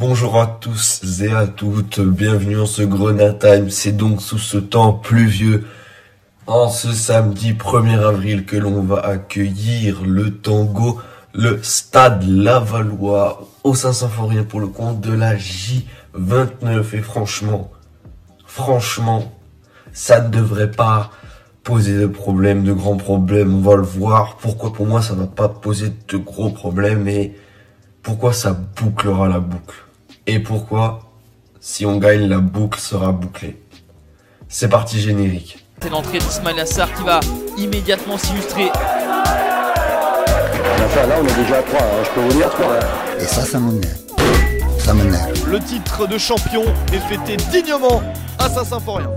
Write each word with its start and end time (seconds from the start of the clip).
Bonjour 0.00 0.40
à 0.40 0.46
tous 0.46 1.02
et 1.22 1.32
à 1.32 1.48
toutes, 1.48 1.98
bienvenue 1.98 2.60
en 2.60 2.66
ce 2.66 2.82
Grenade 2.82 3.40
Time. 3.40 3.68
C'est 3.68 3.90
donc 3.90 4.22
sous 4.22 4.38
ce 4.38 4.56
temps 4.56 4.92
pluvieux, 4.92 5.66
en 6.46 6.68
ce 6.68 6.92
samedi 6.92 7.54
1er 7.54 7.98
avril, 7.98 8.46
que 8.46 8.56
l'on 8.56 8.80
va 8.80 9.00
accueillir 9.00 10.04
le 10.04 10.36
tango, 10.36 11.00
le 11.34 11.60
stade 11.64 12.22
Lavallois, 12.22 13.48
au 13.64 13.74
Saint-Symphorien 13.74 14.44
pour 14.44 14.60
le 14.60 14.68
compte 14.68 15.00
de 15.00 15.12
la 15.12 15.34
J29. 15.34 16.94
Et 16.94 17.02
franchement, 17.02 17.68
franchement, 18.46 19.32
ça 19.92 20.20
ne 20.20 20.28
devrait 20.28 20.70
pas 20.70 21.10
poser 21.64 21.98
de 21.98 22.06
problème, 22.06 22.62
de 22.62 22.72
grands 22.72 22.98
problèmes. 22.98 23.52
On 23.52 23.68
va 23.68 23.74
le 23.74 23.82
voir. 23.82 24.36
Pourquoi 24.36 24.72
pour 24.72 24.86
moi 24.86 25.02
ça 25.02 25.14
va 25.14 25.26
pas 25.26 25.48
poser 25.48 25.92
de 26.06 26.16
gros 26.18 26.50
problèmes 26.50 27.08
et 27.08 27.34
pourquoi 28.00 28.32
ça 28.32 28.56
bouclera 28.76 29.26
la 29.26 29.40
boucle? 29.40 29.87
Et 30.30 30.38
pourquoi, 30.40 31.00
si 31.58 31.86
on 31.86 31.96
gagne, 31.96 32.28
la 32.28 32.36
boucle 32.40 32.78
sera 32.78 33.12
bouclée? 33.12 33.62
C'est 34.46 34.68
parti 34.68 35.00
générique. 35.00 35.64
C'est 35.80 35.88
l'entrée 35.88 36.18
d'Ismail 36.18 36.60
Assar 36.60 36.92
qui 36.92 37.02
va 37.02 37.20
immédiatement 37.56 38.18
s'illustrer. 38.18 38.68
Enfin, 40.84 41.06
là, 41.06 41.14
on 41.18 41.26
est 41.26 41.34
déjà 41.42 41.60
à 41.60 41.62
3, 41.62 41.80
hein, 41.80 42.02
je 42.04 42.10
peux 42.10 42.20
vous 42.20 42.32
dire 42.36 42.50
3. 42.50 42.78
Et 43.20 43.24
ça, 43.24 43.40
ça 43.40 43.58
m'énerve. 43.58 43.96
Ça 44.78 44.92
m'énerve. 44.92 45.50
Le 45.50 45.60
titre 45.60 46.06
de 46.06 46.18
champion 46.18 46.64
est 46.92 46.98
fêté 46.98 47.38
dignement 47.50 48.02
à 48.38 48.50
Saint-Symphorien. 48.50 49.10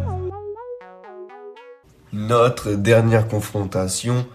Notre 2.13 2.71
dernière 2.71 3.27
confrontation 3.27 4.25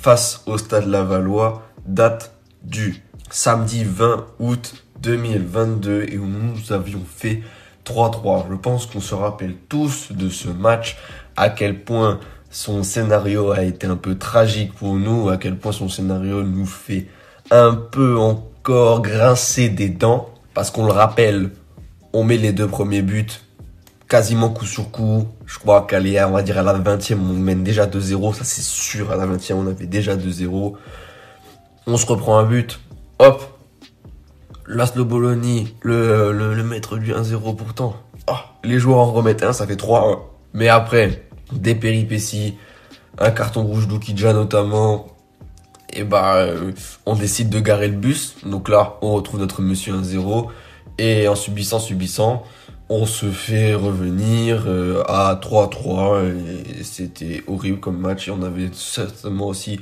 face 0.00 0.42
au 0.46 0.56
Stade 0.56 0.86
Lavallois 0.86 1.62
date 1.84 2.32
du 2.62 3.02
samedi 3.32 3.82
20 3.82 4.26
août 4.38 4.74
2022 5.00 6.04
et 6.08 6.18
où 6.18 6.26
nous 6.26 6.72
avions 6.72 7.02
fait 7.04 7.42
3-3. 7.84 8.44
Je 8.50 8.54
pense 8.54 8.86
qu'on 8.86 9.00
se 9.00 9.14
rappelle 9.14 9.56
tous 9.68 10.12
de 10.12 10.28
ce 10.28 10.48
match, 10.48 10.98
à 11.36 11.48
quel 11.48 11.80
point 11.80 12.20
son 12.50 12.82
scénario 12.82 13.50
a 13.50 13.62
été 13.62 13.86
un 13.86 13.96
peu 13.96 14.16
tragique 14.18 14.74
pour 14.74 14.94
nous, 14.94 15.30
à 15.30 15.38
quel 15.38 15.56
point 15.56 15.72
son 15.72 15.88
scénario 15.88 16.42
nous 16.42 16.66
fait 16.66 17.06
un 17.50 17.74
peu 17.74 18.18
encore 18.18 19.00
grincer 19.00 19.70
des 19.70 19.88
dents, 19.88 20.28
parce 20.52 20.70
qu'on 20.70 20.84
le 20.84 20.92
rappelle, 20.92 21.50
on 22.12 22.24
met 22.24 22.36
les 22.36 22.52
deux 22.52 22.68
premiers 22.68 23.02
buts 23.02 23.26
quasiment 24.08 24.50
coup 24.50 24.66
sur 24.66 24.90
coup. 24.90 25.26
Je 25.46 25.58
crois 25.58 25.86
qu'à 25.86 25.98
on 26.28 26.32
va 26.32 26.42
dire 26.42 26.58
à 26.58 26.62
la 26.62 26.78
20e, 26.78 27.14
on 27.14 27.32
mène 27.32 27.64
déjà 27.64 27.86
2-0, 27.86 28.34
ça 28.34 28.44
c'est 28.44 28.62
sûr, 28.62 29.10
à 29.10 29.16
la 29.16 29.26
20e 29.26 29.54
on 29.54 29.66
avait 29.66 29.86
déjà 29.86 30.16
2-0. 30.16 30.74
On 31.86 31.96
se 31.96 32.06
reprend 32.06 32.36
un 32.36 32.44
but, 32.44 32.78
hop, 33.22 33.40
Laszlo 34.66 35.04
Bologna, 35.04 35.62
le, 35.82 36.62
maître 36.64 36.98
du 36.98 37.12
1-0 37.12 37.54
pourtant. 37.54 37.94
Ah, 38.26 38.46
les 38.64 38.80
joueurs 38.80 38.98
en 38.98 39.12
remettent 39.12 39.44
un, 39.44 39.52
ça 39.52 39.64
fait 39.66 39.76
3-1. 39.76 40.18
Mais 40.54 40.68
après, 40.68 41.24
des 41.52 41.76
péripéties, 41.76 42.56
un 43.18 43.30
carton 43.30 43.62
rouge 43.62 43.86
d'Ukidja 43.86 44.32
notamment, 44.32 45.06
et 45.92 46.02
bah 46.04 46.34
euh, 46.36 46.72
on 47.06 47.14
décide 47.14 47.48
de 47.48 47.60
garer 47.60 47.86
le 47.86 47.96
bus. 47.96 48.34
Donc 48.44 48.68
là, 48.68 48.98
on 49.02 49.12
retrouve 49.12 49.38
notre 49.38 49.62
monsieur 49.62 49.94
1-0. 49.94 50.48
Et 50.98 51.28
en 51.28 51.36
subissant, 51.36 51.78
subissant, 51.78 52.42
on 52.88 53.06
se 53.06 53.26
fait 53.26 53.74
revenir 53.74 54.64
euh, 54.66 55.04
à 55.06 55.38
3-3. 55.40 56.34
Et 56.78 56.82
c'était 56.82 57.44
horrible 57.46 57.78
comme 57.78 57.98
match. 57.98 58.26
Et 58.26 58.30
on 58.32 58.42
avait 58.42 58.70
certainement 58.72 59.46
aussi 59.46 59.78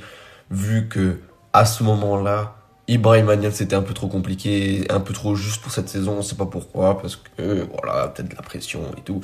vu 0.51 0.87
que 0.89 1.19
à 1.53 1.65
ce 1.65 1.83
moment-là, 1.83 2.60
Ibrahim 2.91 3.29
c'était 3.51 3.75
un 3.75 3.81
peu 3.81 3.93
trop 3.93 4.07
compliqué, 4.07 4.85
un 4.89 4.99
peu 4.99 5.13
trop 5.13 5.33
juste 5.35 5.61
pour 5.61 5.71
cette 5.71 5.87
saison, 5.87 6.17
on 6.17 6.21
sait 6.21 6.35
pas 6.35 6.45
pourquoi, 6.45 6.99
parce 7.01 7.15
que 7.15 7.65
voilà, 7.71 8.09
peut-être 8.09 8.29
de 8.29 8.35
la 8.35 8.41
pression 8.41 8.81
et 8.97 9.01
tout. 9.01 9.21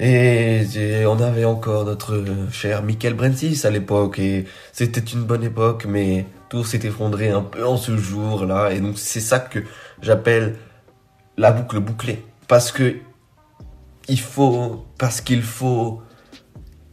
Et, 0.00 0.62
et 0.74 1.06
on 1.06 1.20
avait 1.20 1.44
encore 1.44 1.84
notre 1.84 2.24
cher 2.50 2.82
Michael 2.82 3.14
Brensis 3.14 3.64
à 3.64 3.70
l'époque, 3.70 4.18
et 4.18 4.46
c'était 4.72 5.00
une 5.00 5.22
bonne 5.22 5.44
époque, 5.44 5.84
mais 5.86 6.26
tout 6.48 6.64
s'est 6.64 6.80
effondré 6.82 7.30
un 7.30 7.42
peu 7.42 7.64
en 7.64 7.76
ce 7.76 7.96
jour-là, 7.96 8.72
et 8.72 8.80
donc 8.80 8.98
c'est 8.98 9.20
ça 9.20 9.38
que 9.38 9.60
j'appelle 10.02 10.56
la 11.36 11.52
boucle 11.52 11.78
bouclée. 11.78 12.24
Parce 12.48 12.72
que 12.72 12.96
il 14.08 14.20
faut, 14.20 14.84
parce 14.98 15.20
qu'il 15.20 15.42
faut 15.42 16.02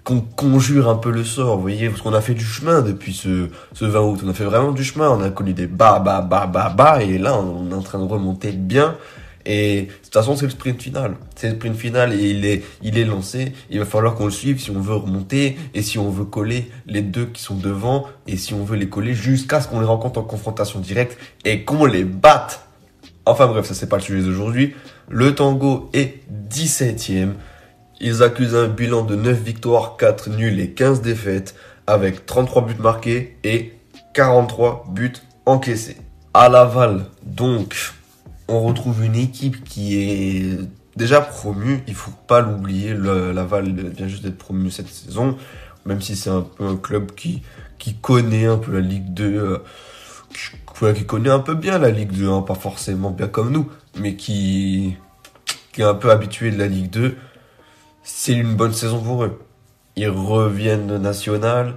qu'on 0.08 0.22
conjure 0.22 0.88
un 0.88 0.96
peu 0.96 1.12
le 1.12 1.26
sort, 1.26 1.58
vous 1.58 1.64
voyez, 1.64 1.90
parce 1.90 2.02
qu'on 2.02 2.14
a 2.14 2.22
fait 2.22 2.34
du 2.34 2.46
chemin 2.46 2.82
depuis 2.82 3.12
ce, 3.12 3.50
ce 3.74 3.84
20 3.84 4.00
août, 4.00 4.22
on 4.24 4.30
a 4.30 4.34
fait 4.34 4.46
vraiment 4.46 4.72
du 4.72 4.86
chemin, 4.86 5.10
on 5.10 5.22
a 5.22 5.30
connu 5.32 5.52
des 5.52 5.68
bas, 5.68 6.00
bas, 6.00 6.22
bas, 6.22 6.48
bas, 6.48 6.70
bas, 6.70 7.04
et 7.04 7.18
là, 7.18 7.38
on 7.38 7.70
est 7.70 7.74
en 7.74 7.82
train 7.82 8.00
de 8.00 8.06
remonter 8.06 8.54
bien, 8.54 8.96
et 9.46 9.82
de 9.82 9.88
toute 10.04 10.14
façon, 10.14 10.38
c'est 10.38 10.46
le 10.46 10.52
sprint 10.52 10.82
final. 10.82 11.16
C'est 11.36 11.50
le 11.50 11.56
sprint 11.56 11.76
final 11.76 12.14
et 12.14 12.30
il 12.30 12.46
est, 12.46 12.64
il 12.82 12.98
est 12.98 13.04
lancé. 13.04 13.52
Il 13.70 13.80
va 13.80 13.86
falloir 13.86 14.16
qu'on 14.16 14.26
le 14.26 14.32
suive 14.32 14.60
si 14.62 14.72
on 14.72 14.80
veut 14.80 14.96
remonter 14.96 15.58
et 15.74 15.82
si 15.82 15.98
on 15.98 16.10
veut 16.10 16.26
coller 16.26 16.70
les 16.86 17.02
deux 17.02 17.26
qui 17.26 17.42
sont 17.42 17.56
devant 17.56 18.06
et 18.28 18.36
si 18.36 18.54
on 18.54 18.66
veut 18.66 18.76
les 18.76 18.90
coller 18.90 19.14
jusqu'à 19.14 19.62
ce 19.62 19.70
qu'on 19.70 19.80
les 19.80 19.86
rencontre 19.86 20.20
en 20.20 20.24
confrontation 20.24 20.80
directe 20.82 21.18
et 21.46 21.64
qu'on 21.64 21.86
les 21.86 22.04
batte. 22.04 22.68
Enfin 23.26 23.48
bref, 23.48 23.66
ça 23.66 23.74
c'est 23.74 23.88
pas 23.88 23.98
le 23.98 24.04
sujet 24.04 24.22
d'aujourd'hui. 24.22 24.74
Le 25.08 25.34
tango 25.34 25.90
est 25.94 26.24
17ème. 26.50 27.32
Ils 28.00 28.24
accusent 28.24 28.56
un 28.56 28.68
bilan 28.68 29.04
de 29.04 29.16
9 29.16 29.42
victoires, 29.42 29.98
4 29.98 30.30
nuls 30.30 30.60
et 30.60 30.72
15 30.72 31.02
défaites 31.02 31.56
avec 31.88 32.26
33 32.26 32.66
buts 32.66 32.76
marqués 32.80 33.38
et 33.44 33.74
43 34.14 34.86
buts 34.90 35.14
encaissés. 35.46 35.98
À 36.34 36.50
Laval, 36.50 37.06
donc, 37.24 37.94
on 38.48 38.62
retrouve 38.62 39.04
une 39.04 39.16
équipe 39.16 39.64
qui 39.64 39.98
est 39.98 40.60
déjà 40.96 41.22
promue. 41.22 41.84
Il 41.88 41.96
faut 41.96 42.12
pas 42.28 42.42
l'oublier. 42.42 42.94
Laval 42.94 43.74
vient 43.92 44.08
juste 44.08 44.24
d'être 44.24 44.38
promu 44.38 44.70
cette 44.70 44.90
saison, 44.90 45.38
même 45.86 46.02
si 46.02 46.16
c'est 46.16 46.30
un 46.30 46.42
peu 46.42 46.66
un 46.66 46.76
club 46.76 47.14
qui 47.14 47.42
qui 47.78 47.96
connaît 47.96 48.48
un 48.48 48.58
peu 48.58 48.72
la 48.74 48.80
Ligue 48.80 49.14
2, 49.14 49.24
euh, 49.24 50.94
qui, 50.94 51.06
connaît 51.06 51.30
un 51.30 51.40
peu 51.40 51.54
bien 51.54 51.78
la 51.78 51.92
Ligue 51.92 52.12
2, 52.12 52.28
hein, 52.28 52.42
pas 52.42 52.56
forcément 52.56 53.12
bien 53.12 53.28
comme 53.28 53.52
nous, 53.52 53.70
mais 54.00 54.16
qui 54.16 54.96
qui 55.72 55.82
est 55.82 55.86
un 55.86 55.94
peu 55.94 56.10
habitué 56.10 56.52
de 56.52 56.58
la 56.58 56.68
Ligue 56.68 56.90
2. 56.90 57.16
C'est 58.10 58.32
une 58.32 58.56
bonne 58.56 58.74
saison 58.74 59.02
pour 59.02 59.26
eux. 59.26 59.38
Ils 59.98 60.08
reviennent 60.08 60.88
de 60.88 60.98
national. 60.98 61.76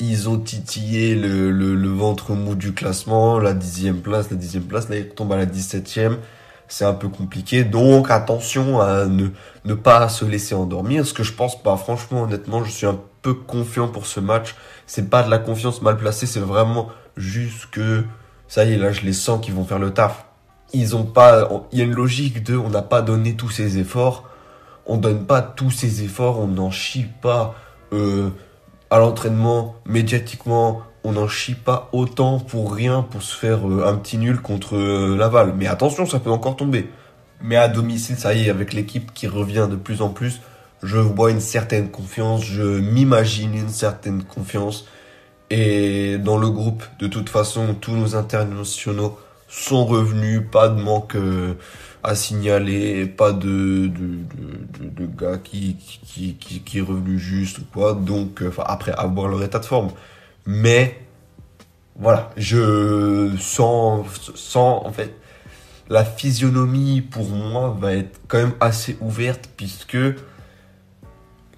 Ils 0.00 0.28
ont 0.28 0.38
titillé 0.38 1.14
le, 1.14 1.50
le, 1.50 1.74
le, 1.74 1.88
ventre 1.88 2.34
mou 2.34 2.54
du 2.54 2.74
classement, 2.74 3.38
la 3.38 3.54
dixième 3.54 4.02
place, 4.02 4.30
la 4.30 4.36
dixième 4.36 4.64
place, 4.64 4.90
là 4.90 4.96
ils 4.98 5.08
tombent 5.08 5.32
à 5.32 5.38
la 5.38 5.46
dix-septième. 5.46 6.18
C'est 6.68 6.84
un 6.84 6.92
peu 6.92 7.08
compliqué, 7.08 7.64
donc 7.64 8.10
attention 8.10 8.82
à 8.82 9.06
ne, 9.06 9.28
ne 9.64 9.74
pas 9.74 10.10
se 10.10 10.26
laisser 10.26 10.54
endormir. 10.54 11.06
Ce 11.06 11.14
que 11.14 11.22
je 11.22 11.32
pense 11.32 11.60
pas, 11.60 11.78
franchement, 11.78 12.24
honnêtement, 12.24 12.62
je 12.64 12.70
suis 12.70 12.86
un 12.86 13.00
peu 13.22 13.32
confiant 13.32 13.88
pour 13.88 14.04
ce 14.04 14.20
match. 14.20 14.54
C'est 14.86 15.08
pas 15.08 15.22
de 15.22 15.30
la 15.30 15.38
confiance 15.38 15.80
mal 15.80 15.96
placée, 15.96 16.26
c'est 16.26 16.38
vraiment 16.38 16.90
juste 17.16 17.70
que 17.70 18.04
ça 18.46 18.66
y 18.66 18.74
est, 18.74 18.76
là 18.76 18.92
je 18.92 19.00
les 19.00 19.14
sens 19.14 19.42
qu'ils 19.42 19.54
vont 19.54 19.64
faire 19.64 19.78
le 19.78 19.90
taf. 19.90 20.26
Ils 20.74 20.94
ont 20.96 21.04
pas, 21.04 21.48
il 21.72 21.78
y 21.78 21.80
a 21.80 21.84
une 21.86 21.94
logique 21.94 22.42
de, 22.42 22.58
on 22.58 22.68
n'a 22.68 22.82
pas 22.82 23.00
donné 23.00 23.36
tous 23.36 23.48
ces 23.48 23.78
efforts, 23.78 24.28
on 24.86 24.96
donne 24.96 25.24
pas 25.24 25.42
tous 25.42 25.70
ces 25.70 26.02
efforts, 26.02 26.40
on 26.40 26.48
n'en 26.48 26.70
chie 26.70 27.06
pas. 27.20 27.54
Euh, 27.92 28.30
à 28.90 28.98
l'entraînement, 28.98 29.76
médiatiquement, 29.86 30.82
on 31.04 31.12
n'en 31.12 31.28
chie 31.28 31.54
pas 31.54 31.88
autant 31.92 32.38
pour 32.38 32.74
rien 32.74 33.02
pour 33.02 33.22
se 33.22 33.36
faire 33.36 33.68
euh, 33.68 33.86
un 33.86 33.96
petit 33.96 34.18
nul 34.18 34.40
contre 34.40 34.76
euh, 34.76 35.16
Laval. 35.16 35.54
Mais 35.56 35.66
attention, 35.66 36.06
ça 36.06 36.18
peut 36.18 36.30
encore 36.30 36.56
tomber. 36.56 36.88
Mais 37.40 37.56
à 37.56 37.68
domicile, 37.68 38.16
ça 38.16 38.34
y 38.34 38.46
est, 38.46 38.50
avec 38.50 38.72
l'équipe 38.72 39.12
qui 39.12 39.26
revient 39.26 39.66
de 39.70 39.76
plus 39.76 40.02
en 40.02 40.10
plus, 40.10 40.40
je 40.82 40.98
vois 40.98 41.30
une 41.30 41.40
certaine 41.40 41.90
confiance, 41.90 42.44
je 42.44 42.62
m'imagine 42.62 43.54
une 43.54 43.68
certaine 43.68 44.22
confiance. 44.22 44.86
Et 45.50 46.18
dans 46.18 46.38
le 46.38 46.50
groupe, 46.50 46.84
de 46.98 47.06
toute 47.06 47.28
façon, 47.28 47.74
tous 47.80 47.92
nos 47.92 48.16
internationaux 48.16 49.18
sont 49.52 49.84
revenus, 49.84 50.42
pas 50.50 50.68
de 50.68 50.80
manque 50.80 51.14
euh, 51.14 51.54
à 52.02 52.14
signaler, 52.14 53.06
pas 53.06 53.32
de, 53.32 53.86
de, 53.86 54.18
de, 54.80 55.06
gars 55.06 55.36
qui, 55.36 55.76
qui, 55.76 56.34
qui, 56.36 56.60
qui, 56.60 56.78
est 56.78 56.82
revenu 56.82 57.18
juste 57.18 57.58
ou 57.58 57.64
quoi. 57.72 57.92
Donc, 57.92 58.42
euh, 58.42 58.48
enfin, 58.48 58.64
après 58.66 58.92
avoir 58.92 59.28
leur 59.28 59.42
état 59.42 59.58
de 59.58 59.66
forme. 59.66 59.90
Mais, 60.46 60.98
voilà, 61.96 62.30
je 62.38 63.36
sens, 63.38 64.32
sens, 64.34 64.82
en 64.86 64.90
fait, 64.90 65.14
la 65.90 66.04
physionomie 66.04 67.02
pour 67.02 67.28
moi 67.28 67.76
va 67.78 67.92
être 67.92 68.20
quand 68.28 68.38
même 68.38 68.54
assez 68.58 68.96
ouverte 69.00 69.50
puisque 69.56 69.98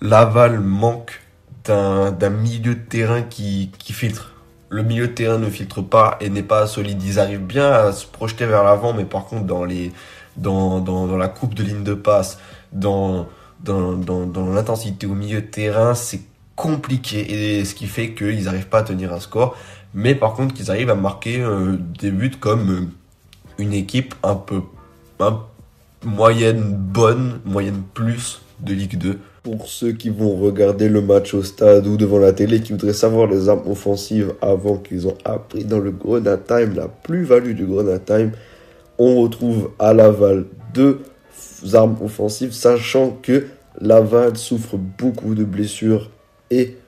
Laval 0.01 0.59
manque 0.59 1.21
d'un 1.65 2.31
milieu 2.31 2.75
de 2.75 2.81
terrain 2.81 3.23
qui, 3.23 3.71
qui 3.79 3.93
filtre. 3.93 4.34
Le 4.75 4.83
milieu 4.83 5.07
de 5.07 5.13
terrain 5.13 5.39
ne 5.39 5.49
filtre 5.51 5.83
pas 5.83 6.19
et 6.21 6.29
n'est 6.31 6.43
pas 6.43 6.67
solide. 6.67 7.01
Ils 7.05 7.21
arrivent 7.21 7.47
bien 7.47 7.71
à 7.71 7.93
se 7.93 8.07
projeter 8.07 8.45
vers 8.45 8.65
l'avant, 8.65 8.93
mais 8.93 9.05
par 9.05 9.27
contre, 9.27 9.45
dans 9.47 11.17
la 11.17 11.29
coupe 11.29 11.55
de 11.55 11.63
ligne 11.63 11.85
de 11.85 11.95
passe, 11.95 12.41
dans, 12.73 13.29
l'intensité 13.65 15.07
au 15.07 15.15
milieu 15.15 15.43
de 15.43 15.47
terrain, 15.47 15.95
c'est 15.95 16.23
compliqué 16.57 17.59
et 17.61 17.65
ce 17.65 17.77
qui 17.77 17.87
fait 17.87 18.15
qu'ils 18.15 18.47
n'arrivent 18.47 18.67
pas 18.67 18.79
à 18.79 18.83
tenir 18.83 19.13
un 19.13 19.19
score 19.19 19.57
mais 19.93 20.15
par 20.15 20.35
contre 20.35 20.55
qu'ils 20.55 20.71
arrivent 20.71 20.91
à 20.91 20.95
marquer 20.95 21.41
euh, 21.41 21.77
des 21.99 22.13
buts 22.13 22.31
comme 22.39 22.71
euh, 22.71 22.89
une 23.59 23.73
équipe 23.73 24.15
un 24.23 24.37
peu 24.37 24.63
moyenne 26.05 26.75
bonne, 26.75 27.41
moyenne 27.45 27.83
plus 27.95 28.43
de 28.61 28.73
Ligue 28.73 28.99
2. 28.99 29.19
Pour 29.45 29.69
ceux 29.69 29.93
qui 29.93 30.09
vont 30.09 30.37
regarder 30.37 30.89
le 30.89 31.03
match 31.03 31.35
au 31.35 31.43
stade 31.43 31.87
ou 31.87 31.99
devant 31.99 32.19
la 32.19 32.33
télé, 32.33 32.61
qui 32.61 32.73
voudraient 32.73 32.95
savoir 32.95 33.27
les 33.27 33.51
armes 33.51 33.71
offensives 33.71 34.33
avant 34.41 34.79
qu'ils 34.79 35.07
ont 35.07 35.19
appris 35.23 35.65
dans 35.65 35.81
le 35.81 35.91
Grenade 35.91 36.47
Time, 36.47 36.73
la 36.75 36.89
plus-value 36.89 37.53
du 37.53 37.67
Grenade 37.67 38.07
Time, 38.07 38.31
on 38.97 39.21
retrouve 39.21 39.73
à 39.79 39.93
Laval 39.93 40.47
deux 40.73 41.03
armes 41.75 41.99
offensives, 42.03 42.53
sachant 42.53 43.19
que 43.21 43.45
Laval 43.83 44.39
souffre 44.39 44.79
beaucoup 44.79 45.35
de 45.35 45.45
blessures 45.45 46.11
et 46.51 46.79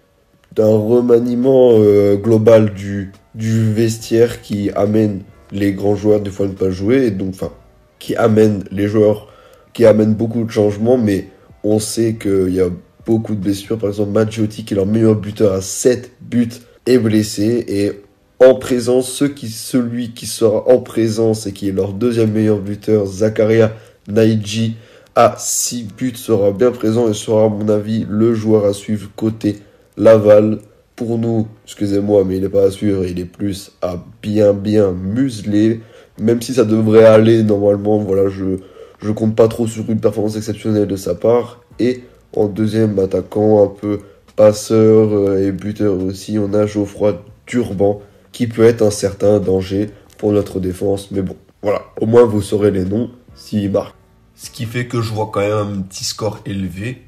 d'un 0.55 0.79
remaniement 0.79 1.73
euh, 1.75 2.17
global 2.17 2.73
du, 2.73 3.12
du 3.35 3.70
vestiaire 3.70 4.41
qui 4.41 4.70
amène 4.70 5.20
les 5.52 5.75
grands 5.75 5.94
joueurs 5.94 6.20
des 6.20 6.31
fois 6.31 6.47
ne 6.47 6.52
pas 6.52 6.70
jouer, 6.70 7.09
et 7.09 7.11
donc, 7.11 7.35
enfin, 7.35 7.52
qui 7.99 8.17
amène 8.17 8.64
les 8.70 8.88
joueurs, 8.88 9.29
qui 9.75 9.85
amène 9.85 10.14
beaucoup 10.14 10.43
de 10.43 10.50
changements, 10.50 10.97
mais 10.97 11.26
on 11.67 11.79
sait 11.79 12.15
qu'il 12.15 12.55
y 12.55 12.61
a 12.61 12.69
beaucoup 13.05 13.35
de 13.35 13.41
blessures. 13.41 13.79
Par 13.79 13.89
exemple, 13.89 14.13
Maggiotti, 14.13 14.65
qui 14.65 14.75
est 14.75 14.77
leur 14.77 14.87
meilleur 14.87 15.17
buteur 15.17 15.53
à 15.53 15.61
7 15.61 16.13
buts, 16.21 16.49
est 16.87 16.99
blessé, 16.99 17.65
et 17.69 17.93
en 18.39 18.55
présence, 18.55 19.11
celui 19.11 20.13
qui 20.13 20.27
sera 20.27 20.69
en 20.69 20.79
présence 20.79 21.47
et 21.47 21.53
qui 21.53 21.69
est 21.69 21.73
leur 21.73 21.93
deuxième 21.93 22.33
meilleur 22.33 22.59
buteur, 22.59 23.07
Zakaria 23.07 23.73
Naiji, 24.09 24.77
à 25.15 25.35
6 25.39 25.89
buts, 25.97 26.13
sera 26.15 26.53
bien 26.53 26.71
présent 26.71 27.09
et 27.09 27.15
sera, 27.15 27.47
à 27.47 27.49
mon 27.49 27.69
avis, 27.69 28.07
le 28.09 28.35
joueur 28.35 28.67
à 28.67 28.73
suivre 28.73 29.11
côté 29.17 29.57
Laval. 29.97 30.59
Pour 30.95 31.19
nous, 31.19 31.49
excusez-moi, 31.65 32.25
mais 32.25 32.37
il 32.37 32.43
n'est 32.43 32.49
pas 32.49 32.65
à 32.65 32.71
suivre, 32.71 33.05
il 33.05 33.19
est 33.19 33.27
plus 33.27 33.73
à 33.83 34.03
bien, 34.23 34.55
bien 34.55 34.93
museler. 34.93 35.81
Même 36.19 36.41
si 36.41 36.55
ça 36.55 36.65
devrait 36.65 37.05
aller 37.05 37.43
normalement, 37.43 37.99
voilà, 37.99 38.29
je, 38.29 38.59
je 39.06 39.12
compte 39.12 39.37
pas 39.37 39.49
trop 39.49 39.67
sur 39.67 39.88
une 39.88 40.00
performance 40.00 40.37
exceptionnelle 40.37 40.88
de 40.88 40.97
sa 40.97 41.14
part. 41.14 41.61
Et 41.79 42.03
en 42.35 42.47
deuxième 42.47 42.99
attaquant, 42.99 43.64
un 43.64 43.69
peu 43.69 44.00
passeur 44.35 45.12
euh, 45.12 45.47
et 45.47 45.53
buteur 45.53 45.97
aussi, 46.03 46.38
on 46.38 46.53
a 46.53 46.67
Geoffroy 46.67 47.23
Turban 47.47 48.03
qui 48.32 48.49
peut 48.49 48.64
être 48.64 48.82
un 48.82 48.91
certain 48.91 49.38
danger 49.38 49.91
pour 50.19 50.32
notre 50.32 50.61
défense. 50.61 51.11
Mais 51.12 51.23
bon, 51.23 51.37
voilà, 51.62 51.82
au 52.00 52.06
moins 52.06 52.25
vous 52.25 52.43
saurez 52.43 52.70
les 52.70 52.85
noms 52.85 53.11
s'il 53.35 53.70
marque. 53.70 53.94
Ce 54.35 54.50
qui 54.50 54.67
fait 54.67 54.87
que 54.87 55.00
je 55.00 55.14
vois 55.14 55.31
quand 55.32 55.41
même 55.41 55.79
un 55.79 55.82
petit 55.82 56.05
score 56.05 56.41
élevé. 56.44 57.02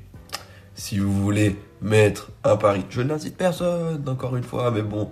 Si 0.75 0.99
vous 0.99 1.13
voulez 1.13 1.57
mettre 1.83 2.31
un 2.45 2.57
pari, 2.57 2.85
je 2.89 3.03
n'incite 3.03 3.37
personne, 3.37 4.03
encore 4.07 4.37
une 4.37 4.45
fois, 4.45 4.71
mais 4.71 4.83
bon, 4.83 5.11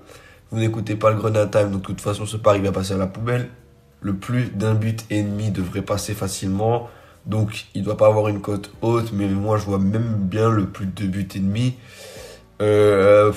vous 0.52 0.60
n'écoutez 0.60 0.94
pas 0.94 1.10
le 1.10 1.16
Grenade 1.16 1.50
Time, 1.50 1.72
donc 1.72 1.82
de 1.82 1.86
toute 1.86 2.00
façon 2.00 2.24
ce 2.24 2.36
pari 2.36 2.60
va 2.60 2.70
passer 2.70 2.94
à 2.94 2.96
la 2.96 3.08
poubelle. 3.08 3.48
Le 4.06 4.14
plus 4.14 4.50
d'un 4.50 4.74
but 4.74 5.04
et 5.10 5.20
demi 5.20 5.50
devrait 5.50 5.82
passer 5.82 6.14
facilement. 6.14 6.88
Donc 7.26 7.66
il 7.74 7.82
doit 7.82 7.96
pas 7.96 8.06
avoir 8.06 8.28
une 8.28 8.40
cote 8.40 8.70
haute, 8.80 9.10
mais 9.12 9.26
moi 9.26 9.58
je 9.58 9.64
vois 9.64 9.80
même 9.80 10.14
bien 10.20 10.48
le 10.48 10.66
plus 10.66 10.86
de 10.86 10.92
deux 10.92 11.08
buts 11.08 11.28
et 11.34 11.40
demi. 11.40 11.74
Euh, 12.62 13.32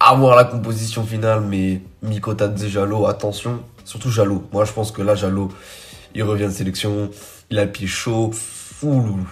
avoir 0.00 0.36
la 0.36 0.44
composition 0.44 1.04
finale, 1.04 1.42
mais 1.42 1.82
Mikotadze 2.00 2.66
Jalo, 2.66 3.04
attention, 3.04 3.60
surtout 3.84 4.10
Jalo. 4.10 4.48
Moi, 4.52 4.64
je 4.64 4.72
pense 4.72 4.90
que 4.90 5.02
là, 5.02 5.14
Jalo, 5.14 5.50
il 6.14 6.22
revient 6.22 6.46
de 6.46 6.50
sélection, 6.50 7.10
il 7.50 7.58
a 7.58 7.66
le 7.66 7.70
pied 7.70 7.86
chaud. 7.86 8.30
Ouloulou. 8.82 9.28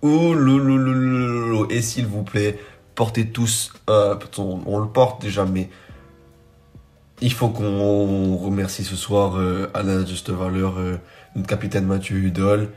Ouloulou. 0.00 1.66
Et 1.68 1.82
s'il 1.82 2.06
vous 2.06 2.22
plaît, 2.22 2.58
portez 2.94 3.26
tous, 3.28 3.74
euh, 3.90 4.16
on, 4.38 4.78
le 4.78 4.88
porte 4.88 5.20
déjà, 5.20 5.44
mais 5.44 5.68
il 7.20 7.32
faut 7.32 7.48
qu'on 7.48 8.36
remercie 8.36 8.84
ce 8.84 8.96
soir 8.96 9.36
euh, 9.36 9.70
à 9.74 9.82
juste 10.04 10.30
valeur 10.30 10.78
euh, 10.78 10.98
notre 11.34 11.48
capitaine 11.48 11.86
Mathieu 11.86 12.16
Hudol. 12.16 12.68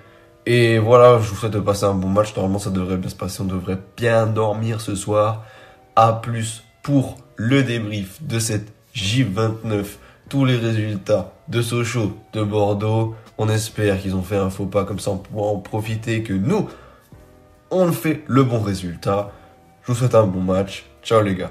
Et 0.46 0.80
voilà, 0.80 1.20
je 1.20 1.30
vous 1.30 1.36
souhaite 1.36 1.54
de 1.54 1.60
passer 1.60 1.86
un 1.86 1.94
bon 1.94 2.08
match. 2.08 2.36
Normalement, 2.36 2.60
ça 2.60 2.70
devrait 2.70 2.98
bien 2.98 3.10
se 3.10 3.16
passer. 3.16 3.42
On 3.42 3.46
devrait 3.46 3.80
bien 3.98 4.26
dormir 4.28 4.82
ce 4.82 4.96
soir. 4.96 5.46
A 5.96 6.14
plus 6.14 6.64
pour 6.82 7.18
le 7.36 7.64
débrief 7.64 8.24
de 8.24 8.40
cette 8.40 8.72
J29, 8.96 9.86
tous 10.30 10.46
les 10.46 10.56
résultats 10.56 11.34
de 11.48 11.62
Sochaux, 11.62 12.18
de 12.34 12.44
Bordeaux. 12.44 13.16
On 13.38 13.50
espère 13.50 14.02
qu'ils 14.02 14.16
ont 14.16 14.24
fait 14.24 14.38
un 14.38 14.50
faux 14.50 14.66
pas 14.66 14.86
comme 14.86 15.00
ça, 15.00 15.12
on 15.12 15.18
pourra 15.18 15.52
en 15.52 15.58
profiter 15.58 16.24
que 16.24 16.34
nous, 16.34 16.68
on 17.72 17.92
fait 17.92 18.24
le 18.28 18.44
bon 18.44 18.60
résultat. 18.60 19.32
Je 19.84 19.92
vous 19.92 19.98
souhaite 19.98 20.16
un 20.16 20.26
bon 20.26 20.42
match. 20.42 20.86
Ciao 21.04 21.22
les 21.22 21.36
gars. 21.36 21.48